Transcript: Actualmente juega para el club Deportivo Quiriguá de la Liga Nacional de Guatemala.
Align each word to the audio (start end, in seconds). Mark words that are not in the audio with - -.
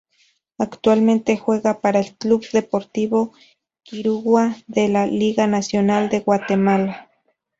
Actualmente 0.57 1.37
juega 1.37 1.79
para 1.79 1.99
el 1.99 2.17
club 2.17 2.43
Deportivo 2.51 3.33
Quiriguá 3.83 4.57
de 4.65 4.87
la 4.89 5.05
Liga 5.05 5.45
Nacional 5.45 6.09
de 6.09 6.21
Guatemala. 6.21 7.11